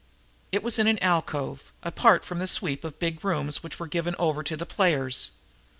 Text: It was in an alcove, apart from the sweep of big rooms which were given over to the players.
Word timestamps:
It 0.51 0.63
was 0.63 0.79
in 0.79 0.87
an 0.87 0.97
alcove, 0.97 1.71
apart 1.83 2.25
from 2.25 2.39
the 2.39 2.47
sweep 2.47 2.83
of 2.83 2.97
big 2.97 3.23
rooms 3.23 3.61
which 3.61 3.77
were 3.79 3.85
given 3.85 4.15
over 4.17 4.41
to 4.41 4.57
the 4.57 4.65
players. 4.65 5.29